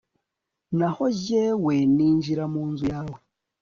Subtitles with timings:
[0.77, 3.17] naho jyewe, ninjira mu nzu yawe